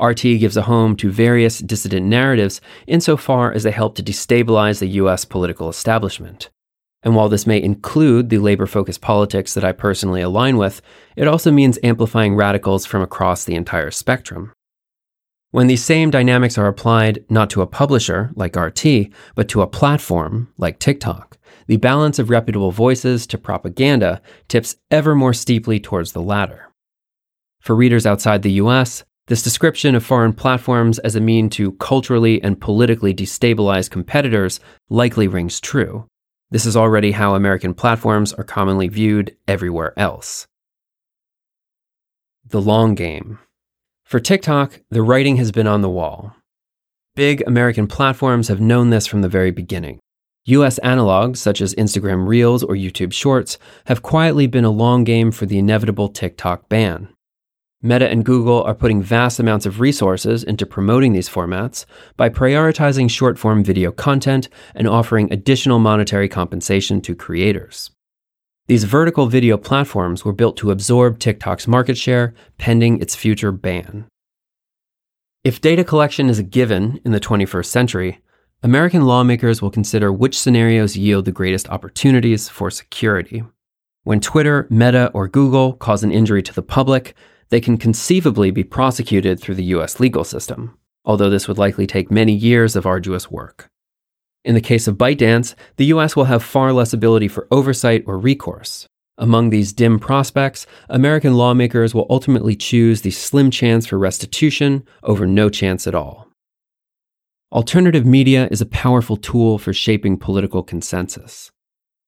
RT 0.00 0.22
gives 0.22 0.56
a 0.56 0.62
home 0.62 0.96
to 0.96 1.10
various 1.10 1.58
dissident 1.60 2.06
narratives 2.06 2.60
insofar 2.86 3.52
as 3.52 3.62
they 3.62 3.70
help 3.70 3.94
to 3.96 4.02
destabilize 4.02 4.80
the 4.80 4.88
US 4.88 5.24
political 5.24 5.68
establishment. 5.68 6.50
And 7.04 7.14
while 7.14 7.28
this 7.28 7.46
may 7.46 7.62
include 7.62 8.30
the 8.30 8.38
labor 8.38 8.66
focused 8.66 9.02
politics 9.02 9.54
that 9.54 9.64
I 9.64 9.72
personally 9.72 10.22
align 10.22 10.56
with, 10.56 10.80
it 11.16 11.28
also 11.28 11.50
means 11.52 11.78
amplifying 11.82 12.34
radicals 12.34 12.86
from 12.86 13.02
across 13.02 13.44
the 13.44 13.54
entire 13.54 13.90
spectrum. 13.90 14.52
When 15.50 15.68
these 15.68 15.84
same 15.84 16.10
dynamics 16.10 16.58
are 16.58 16.66
applied 16.66 17.24
not 17.28 17.50
to 17.50 17.62
a 17.62 17.66
publisher 17.66 18.32
like 18.34 18.56
RT, 18.56 19.10
but 19.36 19.48
to 19.50 19.62
a 19.62 19.68
platform 19.68 20.52
like 20.58 20.80
TikTok, 20.80 21.38
the 21.68 21.76
balance 21.76 22.18
of 22.18 22.30
reputable 22.30 22.72
voices 22.72 23.26
to 23.28 23.38
propaganda 23.38 24.20
tips 24.48 24.74
ever 24.90 25.14
more 25.14 25.32
steeply 25.32 25.78
towards 25.78 26.12
the 26.12 26.22
latter. 26.22 26.72
For 27.60 27.76
readers 27.76 28.04
outside 28.04 28.42
the 28.42 28.52
US, 28.52 29.04
this 29.26 29.42
description 29.42 29.94
of 29.94 30.04
foreign 30.04 30.34
platforms 30.34 30.98
as 30.98 31.16
a 31.16 31.20
mean 31.20 31.48
to 31.50 31.72
culturally 31.72 32.42
and 32.42 32.60
politically 32.60 33.14
destabilize 33.14 33.90
competitors 33.90 34.60
likely 34.90 35.26
rings 35.26 35.60
true. 35.60 36.06
This 36.50 36.66
is 36.66 36.76
already 36.76 37.12
how 37.12 37.34
American 37.34 37.72
platforms 37.72 38.34
are 38.34 38.44
commonly 38.44 38.88
viewed 38.88 39.34
everywhere 39.48 39.98
else. 39.98 40.46
The 42.46 42.60
long 42.60 42.94
game. 42.94 43.38
For 44.04 44.20
TikTok, 44.20 44.80
the 44.90 45.02
writing 45.02 45.36
has 45.36 45.50
been 45.50 45.66
on 45.66 45.80
the 45.80 45.88
wall. 45.88 46.36
Big 47.16 47.42
American 47.46 47.86
platforms 47.86 48.48
have 48.48 48.60
known 48.60 48.90
this 48.90 49.06
from 49.06 49.22
the 49.22 49.28
very 49.28 49.50
beginning. 49.50 50.00
US 50.46 50.78
analogs, 50.80 51.38
such 51.38 51.62
as 51.62 51.74
Instagram 51.76 52.28
Reels 52.28 52.62
or 52.62 52.74
YouTube 52.74 53.14
Shorts, 53.14 53.56
have 53.86 54.02
quietly 54.02 54.46
been 54.46 54.66
a 54.66 54.70
long 54.70 55.02
game 55.02 55.30
for 55.30 55.46
the 55.46 55.58
inevitable 55.58 56.10
TikTok 56.10 56.68
ban. 56.68 57.08
Meta 57.84 58.08
and 58.08 58.24
Google 58.24 58.62
are 58.62 58.74
putting 58.74 59.02
vast 59.02 59.38
amounts 59.38 59.66
of 59.66 59.78
resources 59.78 60.42
into 60.42 60.64
promoting 60.64 61.12
these 61.12 61.28
formats 61.28 61.84
by 62.16 62.30
prioritizing 62.30 63.10
short 63.10 63.38
form 63.38 63.62
video 63.62 63.92
content 63.92 64.48
and 64.74 64.88
offering 64.88 65.30
additional 65.30 65.78
monetary 65.78 66.26
compensation 66.26 67.02
to 67.02 67.14
creators. 67.14 67.90
These 68.68 68.84
vertical 68.84 69.26
video 69.26 69.58
platforms 69.58 70.24
were 70.24 70.32
built 70.32 70.56
to 70.56 70.70
absorb 70.70 71.18
TikTok's 71.18 71.68
market 71.68 71.98
share 71.98 72.32
pending 72.56 73.02
its 73.02 73.14
future 73.14 73.52
ban. 73.52 74.06
If 75.44 75.60
data 75.60 75.84
collection 75.84 76.30
is 76.30 76.38
a 76.38 76.42
given 76.42 77.02
in 77.04 77.12
the 77.12 77.20
21st 77.20 77.66
century, 77.66 78.20
American 78.62 79.02
lawmakers 79.02 79.60
will 79.60 79.70
consider 79.70 80.10
which 80.10 80.38
scenarios 80.38 80.96
yield 80.96 81.26
the 81.26 81.32
greatest 81.32 81.68
opportunities 81.68 82.48
for 82.48 82.70
security. 82.70 83.44
When 84.04 84.20
Twitter, 84.20 84.66
Meta, 84.70 85.10
or 85.12 85.28
Google 85.28 85.74
cause 85.74 86.02
an 86.02 86.12
injury 86.12 86.42
to 86.44 86.54
the 86.54 86.62
public, 86.62 87.14
they 87.48 87.60
can 87.60 87.76
conceivably 87.76 88.50
be 88.50 88.64
prosecuted 88.64 89.40
through 89.40 89.54
the 89.54 89.72
US 89.76 90.00
legal 90.00 90.24
system, 90.24 90.76
although 91.04 91.30
this 91.30 91.48
would 91.48 91.58
likely 91.58 91.86
take 91.86 92.10
many 92.10 92.32
years 92.32 92.76
of 92.76 92.86
arduous 92.86 93.30
work. 93.30 93.68
In 94.44 94.54
the 94.54 94.60
case 94.60 94.86
of 94.86 94.98
ByteDance, 94.98 95.54
the 95.76 95.86
US 95.86 96.14
will 96.14 96.24
have 96.24 96.42
far 96.42 96.72
less 96.72 96.92
ability 96.92 97.28
for 97.28 97.48
oversight 97.50 98.04
or 98.06 98.18
recourse. 98.18 98.86
Among 99.16 99.50
these 99.50 99.72
dim 99.72 99.98
prospects, 99.98 100.66
American 100.88 101.34
lawmakers 101.34 101.94
will 101.94 102.06
ultimately 102.10 102.56
choose 102.56 103.02
the 103.02 103.12
slim 103.12 103.50
chance 103.50 103.86
for 103.86 103.98
restitution 103.98 104.84
over 105.02 105.26
no 105.26 105.48
chance 105.48 105.86
at 105.86 105.94
all. 105.94 106.28
Alternative 107.52 108.04
media 108.04 108.48
is 108.50 108.60
a 108.60 108.66
powerful 108.66 109.16
tool 109.16 109.58
for 109.58 109.72
shaping 109.72 110.16
political 110.16 110.64
consensus. 110.64 111.52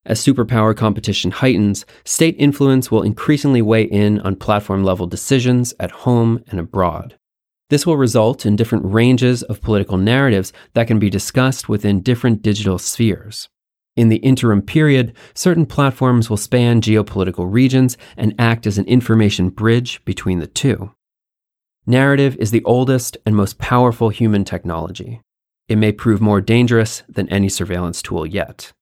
As 0.07 0.25
superpower 0.25 0.75
competition 0.77 1.33
heightens, 1.33 1.85
state 2.05 2.37
influence 2.39 2.93
will 2.93 3.03
increasingly 3.03 3.61
weigh 3.61 3.83
in 3.83 4.21
on 4.21 4.37
platform 4.37 4.85
level 4.85 5.09
decisions 5.09 5.75
at 5.81 5.91
home 5.91 6.45
and 6.47 6.61
abroad. 6.61 7.19
This 7.71 7.85
will 7.85 7.97
result 7.97 8.47
in 8.47 8.55
different 8.55 8.85
ranges 8.85 9.43
of 9.43 9.61
political 9.61 9.97
narratives 9.97 10.53
that 10.75 10.87
can 10.87 11.01
be 11.01 11.11
discussed 11.11 11.69
within 11.69 12.03
different 12.03 12.41
digital 12.41 12.79
spheres. 12.79 13.49
In 13.97 14.09
the 14.09 14.19
interim 14.19 14.63
period, 14.63 15.13
certain 15.35 15.67
platforms 15.67 16.31
will 16.31 16.37
span 16.37 16.81
geopolitical 16.81 17.53
regions 17.53 17.97
and 18.17 18.33
act 18.39 18.65
as 18.69 18.79
an 18.79 18.85
information 18.85 19.49
bridge 19.49 20.05
between 20.05 20.39
the 20.39 20.47
two. 20.47 20.93
Narrative 21.85 22.37
is 22.39 22.53
the 22.53 22.63
oldest 22.63 23.17
and 23.27 23.35
most 23.35 23.59
powerful 23.59 24.11
human 24.11 24.45
technology. 24.45 25.21
It 25.67 25.77
may 25.77 25.91
prove 25.91 26.21
more 26.21 26.41
dangerous 26.41 27.03
than 27.09 27.29
any 27.29 27.49
surveillance 27.49 28.01
tool 28.03 28.25
yet. 28.25 28.73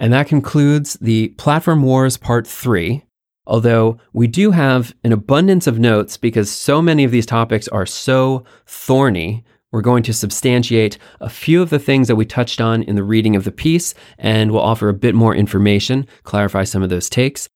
And 0.00 0.14
that 0.14 0.28
concludes 0.28 0.94
the 0.94 1.28
Platform 1.36 1.82
Wars 1.82 2.16
Part 2.16 2.46
3. 2.46 3.04
Although 3.46 3.98
we 4.14 4.26
do 4.26 4.52
have 4.52 4.94
an 5.04 5.12
abundance 5.12 5.66
of 5.66 5.78
notes 5.78 6.16
because 6.16 6.50
so 6.50 6.80
many 6.80 7.04
of 7.04 7.10
these 7.10 7.26
topics 7.26 7.68
are 7.68 7.84
so 7.84 8.44
thorny, 8.64 9.44
we're 9.72 9.82
going 9.82 10.02
to 10.04 10.14
substantiate 10.14 10.96
a 11.20 11.28
few 11.28 11.60
of 11.60 11.68
the 11.68 11.78
things 11.78 12.08
that 12.08 12.16
we 12.16 12.24
touched 12.24 12.62
on 12.62 12.82
in 12.82 12.96
the 12.96 13.04
reading 13.04 13.36
of 13.36 13.44
the 13.44 13.52
piece, 13.52 13.92
and 14.18 14.50
we'll 14.50 14.62
offer 14.62 14.88
a 14.88 14.94
bit 14.94 15.14
more 15.14 15.34
information, 15.34 16.06
clarify 16.22 16.64
some 16.64 16.82
of 16.82 16.88
those 16.88 17.10
takes. 17.10 17.48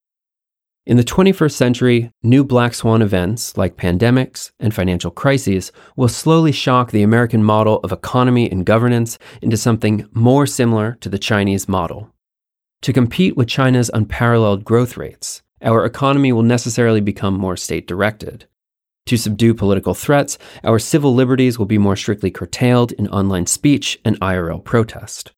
In 0.86 0.98
the 0.98 1.02
21st 1.02 1.52
century, 1.52 2.10
new 2.22 2.44
black 2.44 2.74
swan 2.74 3.00
events 3.00 3.56
like 3.56 3.78
pandemics 3.78 4.52
and 4.60 4.74
financial 4.74 5.10
crises 5.10 5.72
will 5.96 6.08
slowly 6.08 6.52
shock 6.52 6.90
the 6.90 7.02
American 7.02 7.42
model 7.42 7.78
of 7.78 7.90
economy 7.90 8.50
and 8.50 8.66
governance 8.66 9.18
into 9.40 9.56
something 9.56 10.06
more 10.12 10.46
similar 10.46 10.98
to 11.00 11.08
the 11.08 11.18
Chinese 11.18 11.68
model. 11.68 12.13
To 12.84 12.92
compete 12.92 13.34
with 13.34 13.48
China's 13.48 13.90
unparalleled 13.94 14.62
growth 14.62 14.98
rates, 14.98 15.40
our 15.62 15.86
economy 15.86 16.32
will 16.32 16.42
necessarily 16.42 17.00
become 17.00 17.32
more 17.32 17.56
state 17.56 17.86
directed. 17.86 18.44
To 19.06 19.16
subdue 19.16 19.54
political 19.54 19.94
threats, 19.94 20.36
our 20.62 20.78
civil 20.78 21.14
liberties 21.14 21.58
will 21.58 21.64
be 21.64 21.78
more 21.78 21.96
strictly 21.96 22.30
curtailed 22.30 22.92
in 22.92 23.08
online 23.08 23.46
speech 23.46 23.98
and 24.04 24.20
IRL 24.20 24.62
protest. 24.62 25.32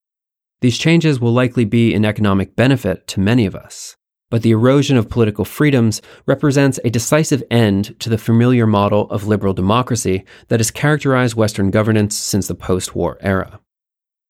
These 0.60 0.76
changes 0.76 1.20
will 1.20 1.32
likely 1.32 1.64
be 1.64 1.94
an 1.94 2.04
economic 2.04 2.56
benefit 2.56 3.06
to 3.06 3.20
many 3.20 3.46
of 3.46 3.54
us, 3.54 3.96
but 4.28 4.42
the 4.42 4.50
erosion 4.50 4.96
of 4.96 5.08
political 5.08 5.44
freedoms 5.44 6.02
represents 6.26 6.80
a 6.82 6.90
decisive 6.90 7.44
end 7.48 7.94
to 8.00 8.10
the 8.10 8.18
familiar 8.18 8.66
model 8.66 9.08
of 9.10 9.28
liberal 9.28 9.54
democracy 9.54 10.24
that 10.48 10.58
has 10.58 10.72
characterized 10.72 11.36
Western 11.36 11.70
governance 11.70 12.16
since 12.16 12.48
the 12.48 12.56
post 12.56 12.96
war 12.96 13.18
era. 13.20 13.60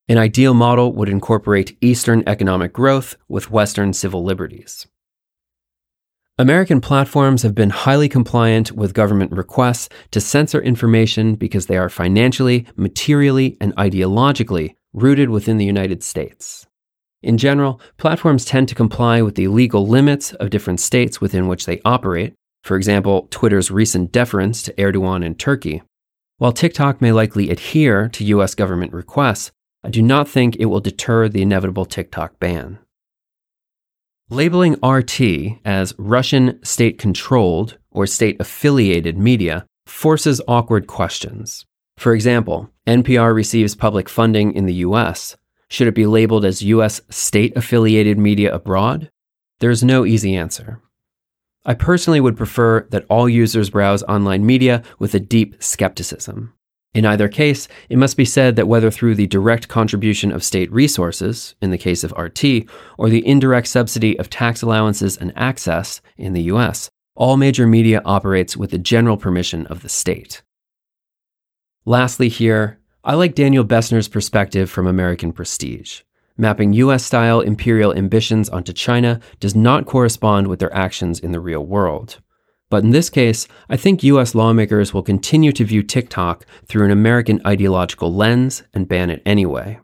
An 0.09 0.19
ideal 0.19 0.55
model 0.55 0.93
would 0.93 1.09
incorporate 1.09 1.77
Eastern 1.81 2.23
economic 2.29 2.73
growth 2.73 3.17
with 3.29 3.51
Western 3.51 3.93
civil 3.93 4.23
liberties. 4.23 4.87
American 6.39 6.81
platforms 6.81 7.43
have 7.43 7.57
been 7.57 7.71
highly 7.71 8.09
compliant 8.09 8.71
with 8.71 8.95
government 8.95 9.33
requests 9.33 9.89
to 10.13 10.21
censor 10.21 10.61
information 10.61 11.35
because 11.35 11.67
they 11.67 11.77
are 11.77 11.89
financially, 11.89 12.67
materially, 12.77 13.57
and 13.61 13.75
ideologically 13.75 14.77
rooted 14.93 15.31
within 15.31 15.57
the 15.57 15.65
United 15.65 16.05
States. 16.05 16.69
In 17.23 17.37
general, 17.37 17.81
platforms 17.97 18.45
tend 18.45 18.69
to 18.69 18.77
comply 18.77 19.23
with 19.23 19.35
the 19.35 19.49
legal 19.49 19.89
limits 19.89 20.33
of 20.35 20.51
different 20.51 20.79
states 20.79 21.21
within 21.21 21.49
which 21.49 21.67
they 21.67 21.81
operate, 21.85 22.35
for 22.63 22.77
example, 22.77 23.27
Twitter's 23.31 23.73
recent 23.73 24.13
deference 24.13 24.63
to 24.63 24.73
Erdogan 24.75 25.25
in 25.25 25.35
Turkey. 25.35 25.83
While 26.39 26.53
TikTok 26.53 27.01
may 27.01 27.11
likely 27.11 27.51
adhere 27.51 28.09
to 28.11 28.25
US 28.25 28.55
government 28.55 28.93
requests, 28.93 29.51
I 29.87 29.89
do 29.89 30.03
not 30.03 30.29
think 30.29 30.57
it 30.57 30.65
will 30.65 30.81
deter 30.81 31.29
the 31.29 31.43
inevitable 31.43 31.85
TikTok 31.85 32.41
ban. 32.41 32.81
Labeling 34.29 34.73
RT 34.85 35.61
as 35.65 35.95
Russian 35.97 36.59
state 36.65 36.99
controlled 36.99 37.79
or 37.93 38.05
state 38.09 38.37
affiliated 38.41 39.17
media 39.17 39.65
forces 39.87 40.41
awkward 40.49 40.89
questions. 40.89 41.67
For 41.99 42.15
example, 42.17 42.69
NPR 42.89 43.33
receives 43.33 43.77
public 43.77 44.09
funding 44.09 44.55
in 44.55 44.67
the 44.67 44.75
US. 44.87 45.37
Should 45.69 45.87
it 45.87 45.95
be 45.95 46.05
labeled 46.05 46.45
as 46.45 46.63
US 46.63 47.01
state 47.09 47.57
affiliated 47.57 48.19
media 48.19 48.53
abroad? 48.53 49.09
There 49.61 49.71
is 49.71 49.85
no 49.85 50.05
easy 50.05 50.35
answer. 50.35 50.81
I 51.65 51.75
personally 51.75 52.21
would 52.21 52.37
prefer 52.37 52.89
that 52.91 53.07
all 53.09 53.29
users 53.29 53.71
browse 53.71 54.03
online 54.03 54.45
media 54.45 54.83
with 54.99 55.15
a 55.15 55.21
deep 55.21 55.63
skepticism. 55.63 56.55
In 56.95 57.05
either 57.05 57.29
case, 57.29 57.69
it 57.91 57.99
must 57.99 58.17
be 58.17 58.25
said 58.25 58.57
that 58.57 58.69
whether 58.69 58.91
through 58.91 59.17
the 59.17 59.27
direct 59.27 59.69
contribution 59.69 60.33
of 60.33 60.43
state 60.43 60.73
resources, 60.73 61.55
in 61.61 61.71
the 61.71 61.79
case 61.79 62.03
of 62.03 62.13
RT, 62.13 62.67
or 62.97 63.11
the 63.11 63.27
indirect 63.27 63.69
subsidy 63.69 64.19
of 64.19 64.31
tax 64.31 64.63
allowances 64.63 65.17
and 65.17 65.33
access, 65.37 66.01
in 66.17 66.33
the 66.33 66.45
US, 66.45 66.91
all 67.15 67.37
major 67.37 67.67
media 67.67 68.01
operates 68.05 68.57
with 68.57 68.71
the 68.71 68.79
general 68.79 69.17
permission 69.17 69.67
of 69.67 69.83
the 69.83 69.89
state. 69.89 70.43
Lastly, 71.85 72.29
here, 72.29 72.79
I 73.05 73.15
like 73.15 73.35
Daniel 73.35 73.65
Bessner's 73.65 74.09
perspective 74.09 74.71
from 74.71 74.87
American 74.87 75.33
Prestige. 75.33 76.01
Mapping 76.37 76.73
US 76.75 77.05
style 77.05 77.41
imperial 77.41 77.95
ambitions 77.95 78.49
onto 78.49 78.73
China 78.73 79.21
does 79.41 79.55
not 79.55 79.87
correspond 79.87 80.49
with 80.49 80.59
their 80.59 80.75
actions 80.75 81.21
in 81.21 81.33
the 81.33 81.41
real 81.41 81.65
world. 81.65 82.21
But 82.69 82.83
in 82.83 82.91
this 82.91 83.11
case, 83.11 83.47
I 83.69 83.77
think 83.77 84.03
US 84.03 84.35
lawmakers 84.35 84.93
will 84.93 85.03
continue 85.03 85.53
to 85.53 85.65
view 85.65 85.83
TikTok 85.83 86.45
through 86.67 86.85
an 86.85 86.91
American 86.91 87.41
ideological 87.47 88.13
lens 88.13 88.65
and 88.75 88.89
ban 88.89 89.11
it 89.11 89.23
anyway. 89.25 89.79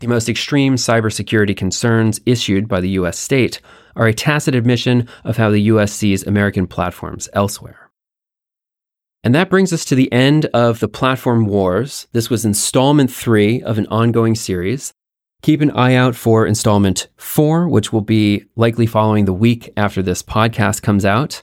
The 0.00 0.06
most 0.06 0.28
extreme 0.28 0.76
cybersecurity 0.76 1.56
concerns 1.56 2.20
issued 2.24 2.68
by 2.68 2.80
the 2.80 2.90
US 2.90 3.18
state 3.18 3.60
are 3.96 4.06
a 4.06 4.14
tacit 4.14 4.54
admission 4.54 5.08
of 5.24 5.36
how 5.36 5.50
the 5.50 5.62
US 5.62 5.92
sees 5.92 6.22
American 6.22 6.66
platforms 6.66 7.28
elsewhere. 7.32 7.90
And 9.24 9.34
that 9.34 9.50
brings 9.50 9.72
us 9.72 9.84
to 9.86 9.96
the 9.96 10.10
end 10.12 10.46
of 10.46 10.78
the 10.78 10.88
Platform 10.88 11.46
Wars. 11.46 12.06
This 12.12 12.30
was 12.30 12.44
installment 12.44 13.12
three 13.12 13.60
of 13.60 13.76
an 13.76 13.86
ongoing 13.88 14.36
series. 14.36 14.92
Keep 15.42 15.60
an 15.60 15.72
eye 15.72 15.94
out 15.94 16.14
for 16.14 16.46
installment 16.46 17.08
four, 17.16 17.68
which 17.68 17.92
will 17.92 18.00
be 18.00 18.44
likely 18.54 18.86
following 18.86 19.24
the 19.24 19.32
week 19.32 19.72
after 19.76 20.00
this 20.00 20.22
podcast 20.22 20.82
comes 20.82 21.04
out. 21.04 21.42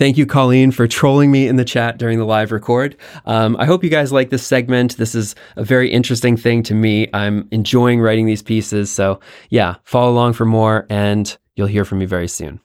Thank 0.00 0.16
you, 0.16 0.24
Colleen, 0.24 0.70
for 0.70 0.88
trolling 0.88 1.30
me 1.30 1.46
in 1.46 1.56
the 1.56 1.64
chat 1.64 1.98
during 1.98 2.18
the 2.18 2.24
live 2.24 2.52
record. 2.52 2.96
Um, 3.26 3.54
I 3.58 3.66
hope 3.66 3.84
you 3.84 3.90
guys 3.90 4.10
like 4.12 4.30
this 4.30 4.42
segment. 4.42 4.96
This 4.96 5.14
is 5.14 5.34
a 5.56 5.62
very 5.62 5.90
interesting 5.90 6.38
thing 6.38 6.62
to 6.62 6.74
me. 6.74 7.10
I'm 7.12 7.46
enjoying 7.50 8.00
writing 8.00 8.24
these 8.24 8.40
pieces. 8.40 8.90
So, 8.90 9.20
yeah, 9.50 9.74
follow 9.84 10.10
along 10.10 10.32
for 10.32 10.46
more, 10.46 10.86
and 10.88 11.36
you'll 11.54 11.66
hear 11.66 11.84
from 11.84 11.98
me 11.98 12.06
very 12.06 12.28
soon. 12.28 12.60